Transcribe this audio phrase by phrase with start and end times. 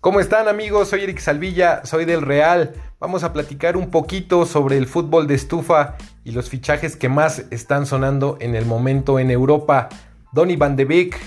[0.00, 0.88] ¿Cómo están amigos?
[0.88, 2.72] Soy Eric Salvilla, soy del Real.
[3.00, 7.44] Vamos a platicar un poquito sobre el fútbol de estufa y los fichajes que más
[7.50, 9.90] están sonando en el momento en Europa.
[10.32, 11.20] Donny van de Beek,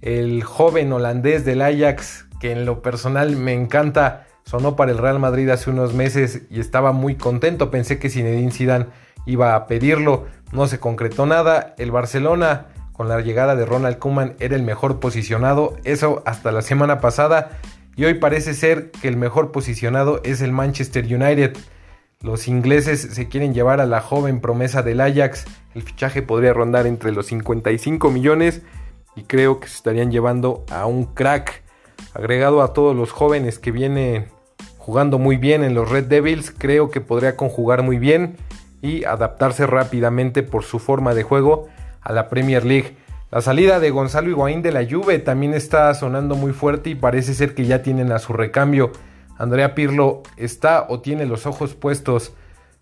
[0.00, 5.18] el joven holandés del Ajax, que en lo personal me encanta, sonó para el Real
[5.18, 7.70] Madrid hace unos meses y estaba muy contento.
[7.70, 8.86] Pensé que Zinedine Zidane
[9.26, 11.74] iba a pedirlo, no se concretó nada.
[11.76, 16.62] El Barcelona con la llegada de Ronald Koeman era el mejor posicionado, eso hasta la
[16.62, 17.60] semana pasada
[17.96, 21.56] y hoy parece ser que el mejor posicionado es el Manchester United.
[22.20, 25.46] Los ingleses se quieren llevar a la joven promesa del Ajax.
[25.74, 28.62] El fichaje podría rondar entre los 55 millones
[29.16, 31.62] y creo que se estarían llevando a un crack.
[32.12, 34.26] Agregado a todos los jóvenes que vienen
[34.76, 38.36] jugando muy bien en los Red Devils, creo que podría conjugar muy bien
[38.82, 41.68] y adaptarse rápidamente por su forma de juego
[42.02, 42.96] a la Premier League.
[43.36, 47.34] La salida de Gonzalo Higuaín de la Juve también está sonando muy fuerte y parece
[47.34, 48.92] ser que ya tienen a su recambio.
[49.36, 52.32] Andrea Pirlo está o tiene los ojos puestos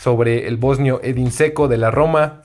[0.00, 2.42] sobre el bosnio Edin Seco de la Roma.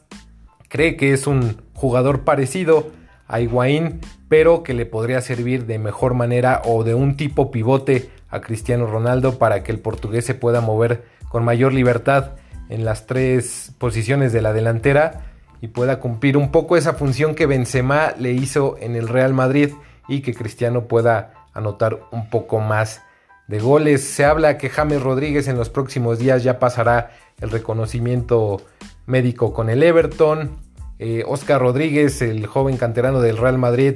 [0.68, 2.88] Cree que es un jugador parecido
[3.28, 8.10] a Higuaín, pero que le podría servir de mejor manera o de un tipo pivote
[8.32, 12.32] a Cristiano Ronaldo para que el portugués se pueda mover con mayor libertad
[12.68, 15.31] en las tres posiciones de la delantera
[15.62, 19.70] y pueda cumplir un poco esa función que Benzema le hizo en el Real Madrid
[20.08, 23.02] y que Cristiano pueda anotar un poco más
[23.48, 24.04] de goles.
[24.04, 28.62] Se habla que James Rodríguez en los próximos días ya pasará el reconocimiento
[29.06, 30.58] médico con el Everton.
[30.98, 33.96] Eh, Oscar Rodríguez, el joven canterano del Real Madrid,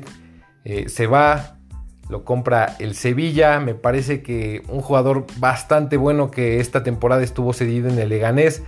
[0.66, 1.58] eh, se va,
[2.10, 3.60] lo compra el Sevilla.
[3.60, 8.62] Me parece que un jugador bastante bueno que esta temporada estuvo cedido en el Leganés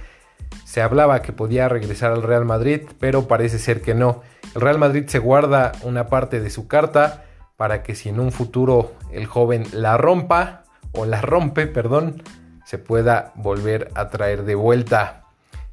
[0.66, 4.22] se hablaba que podía regresar al Real Madrid, pero parece ser que no.
[4.54, 8.32] El Real Madrid se guarda una parte de su carta para que si en un
[8.32, 12.22] futuro el joven la rompa o la rompe, perdón,
[12.66, 15.24] se pueda volver a traer de vuelta.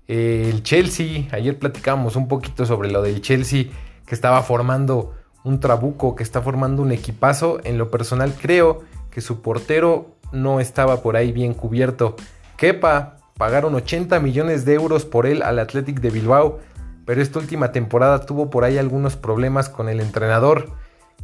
[0.07, 3.65] El Chelsea, ayer platicamos un poquito sobre lo del Chelsea
[4.07, 5.15] que estaba formando
[5.45, 7.61] un trabuco, que está formando un equipazo.
[7.65, 12.17] En lo personal creo que su portero no estaba por ahí bien cubierto.
[12.57, 16.61] Kepa Pagaron 80 millones de euros por él al Athletic de Bilbao,
[17.05, 20.71] pero esta última temporada tuvo por ahí algunos problemas con el entrenador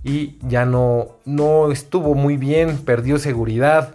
[0.02, 3.94] y ya no, no estuvo muy bien, perdió seguridad.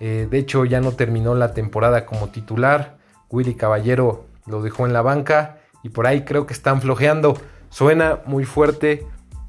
[0.00, 2.96] Eh, de hecho, ya no terminó la temporada como titular.
[3.30, 7.38] Willy Caballero lo dejó en la banca y por ahí creo que están flojeando.
[7.70, 9.06] Suena muy fuerte.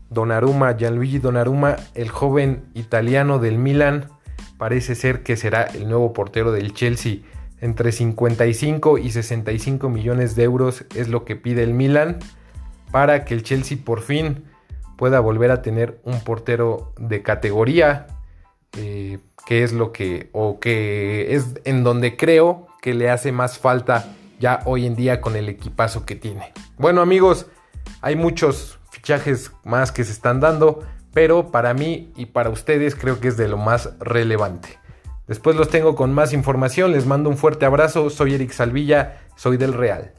[0.10, 4.10] Donnarumma, Gianluigi Donnarumma, el joven italiano del Milan,
[4.58, 7.18] parece ser que será el nuevo portero del Chelsea.
[7.62, 12.20] Entre 55 y 65 millones de euros es lo que pide el Milan
[12.92, 14.46] para que el Chelsea por fin
[14.98, 18.08] pueda volver a tener un portero de categoría,
[18.78, 23.58] eh, que es lo que, o que es en donde creo que le hace más
[23.58, 26.54] falta ya hoy en día con el equipazo que tiene.
[26.78, 27.48] Bueno amigos,
[28.02, 30.84] hay muchos fichajes más que se están dando,
[31.14, 34.80] pero para mí y para ustedes creo que es de lo más relevante.
[35.28, 39.58] Después los tengo con más información, les mando un fuerte abrazo, soy Eric Salvilla, soy
[39.58, 40.12] del Real.